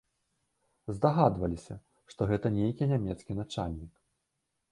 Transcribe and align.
Здагадваліся, 0.95 1.75
што 2.13 2.21
гэта 2.33 2.47
нейкі 2.57 2.83
нямецкі 2.95 3.31
начальнік. 3.43 3.93